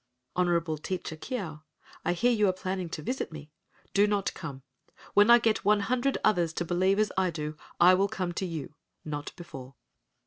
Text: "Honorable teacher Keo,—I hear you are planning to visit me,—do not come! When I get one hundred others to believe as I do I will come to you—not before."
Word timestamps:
"Honorable 0.35 0.79
teacher 0.79 1.15
Keo,—I 1.15 2.13
hear 2.13 2.31
you 2.31 2.47
are 2.49 2.53
planning 2.53 2.89
to 2.89 3.03
visit 3.03 3.31
me,—do 3.31 4.07
not 4.07 4.33
come! 4.33 4.63
When 5.13 5.29
I 5.29 5.37
get 5.37 5.63
one 5.63 5.81
hundred 5.81 6.17
others 6.23 6.53
to 6.53 6.65
believe 6.65 6.97
as 6.97 7.11
I 7.19 7.29
do 7.29 7.55
I 7.79 7.93
will 7.93 8.07
come 8.07 8.31
to 8.31 8.45
you—not 8.47 9.31
before." 9.35 9.75